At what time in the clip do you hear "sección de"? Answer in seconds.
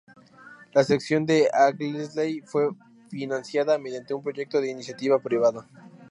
0.83-1.47